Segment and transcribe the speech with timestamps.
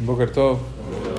[0.00, 0.58] Boker Tov.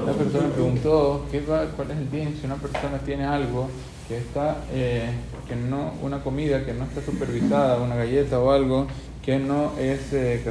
[0.03, 3.69] Una persona preguntó ¿qué va, cuál es el bien si una persona tiene algo
[4.07, 5.09] que está, eh,
[5.47, 8.87] que no, una comida que no está supervisada, una galleta o algo
[9.23, 10.43] que no es eh,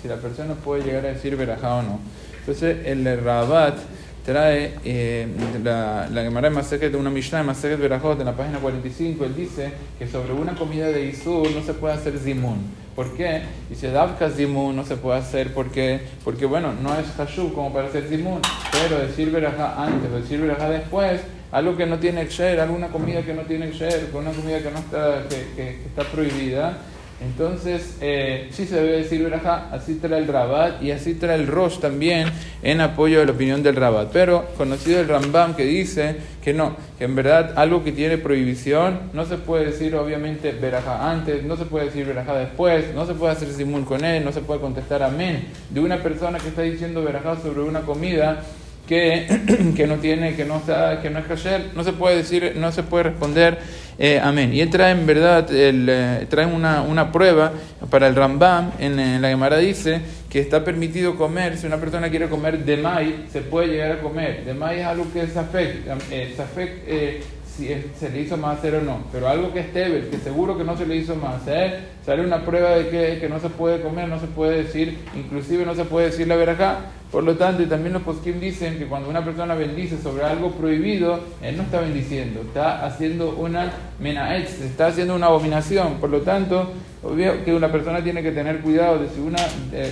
[0.00, 2.00] si la persona puede llegar a decir verajá o no.
[2.40, 3.76] Entonces el Rabat
[4.24, 5.28] trae eh,
[5.62, 9.36] la, la Gemara de de una Mishnah de Maseket Berajot en la página 45, él
[9.36, 12.85] dice que sobre una comida de Isur no se puede hacer zimun.
[12.96, 13.42] ¿Por qué?
[13.68, 17.88] Dice Davka zimun no se puede hacer porque, porque bueno, no es Hashub como para
[17.88, 18.40] hacer zimun,
[18.72, 21.20] pero decir Berajá antes o decir Berajá después,
[21.52, 24.78] algo que no tiene Ksher, alguna comida que no tiene Ksher, una comida que no
[24.78, 26.78] está, que, que está prohibida,
[27.18, 31.46] entonces, eh, sí se debe decir verajá, así trae el Rabat y así trae el
[31.46, 32.28] Rosh también
[32.62, 34.10] en apoyo de la opinión del Rabat.
[34.12, 39.00] Pero conocido el Rambam que dice que no, que en verdad algo que tiene prohibición
[39.14, 43.14] no se puede decir obviamente verajá antes, no se puede decir verajá después, no se
[43.14, 46.62] puede hacer simul con él, no se puede contestar amén de una persona que está
[46.62, 48.42] diciendo verajá sobre una comida
[48.86, 52.54] que, que no tiene, que no está, que no es kasher, no se puede decir,
[52.56, 53.58] no se puede responder
[53.98, 54.52] eh, amén.
[54.52, 57.52] Y él trae en verdad, el, eh, trae una, una, prueba
[57.90, 62.28] para el Rambam, en, la Gemara dice que está permitido comer, si una persona quiere
[62.28, 64.44] comer de maíz, se puede llegar a comer.
[64.44, 67.24] De maíz es algo que es safek, eh, safek
[67.60, 70.18] eh, si se le hizo más hacer o no, pero algo que es tebel, que
[70.18, 73.40] seguro que no se le hizo más hacer, sale una prueba de que, que no
[73.40, 77.22] se puede comer, no se puede decir, inclusive no se puede decir la verajá, por
[77.22, 81.20] lo tanto, y también los poskim dicen que cuando una persona bendice sobre algo prohibido,
[81.40, 85.94] él no está bendiciendo, está haciendo una menaetz, está haciendo una abominación.
[86.00, 86.72] Por lo tanto,
[87.04, 89.38] obvio que una persona tiene que tener cuidado de si una,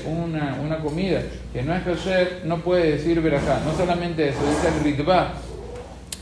[0.06, 3.60] una, una comida que no es kosher no puede decir verajá.
[3.64, 5.34] No solamente eso, dice el ritba,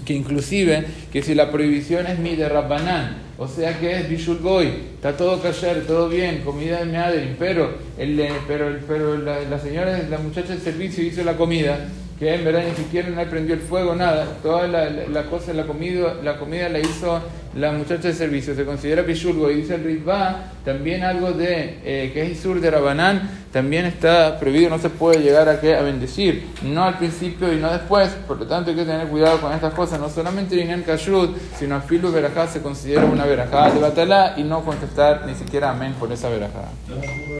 [0.04, 4.38] que inclusive que si la prohibición es mi de Rabbanán, o sea que es Bishul
[4.38, 9.40] Goy, está todo kasher, todo bien, comida de Meaderin, pero, el, eh, pero, pero la,
[9.42, 11.88] la, señora, la muchacha del servicio hizo la comida,
[12.22, 15.64] que en verdad ni siquiera no prendió el fuego, nada, toda la, la, cosa, la
[15.64, 17.20] comida, la comida la hizo
[17.56, 22.12] la muchacha de servicio, se considera Pishulgo, y dice el Ritva, también algo de eh,
[22.14, 25.82] que es Isur de Rabanán, también está prohibido, no se puede llegar a, que, a
[25.82, 29.52] bendecir, no al principio y no después, por lo tanto hay que tener cuidado con
[29.52, 33.80] estas cosas, no solamente en Kashrut, sino a Filu Berajá se considera una Berajá de
[33.80, 36.68] Batalá y no contestar ni siquiera amén por esa Berajá.